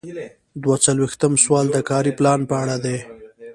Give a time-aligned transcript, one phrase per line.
[0.63, 2.97] دوه څلویښتم سوال د کاري پلان په اړه دی.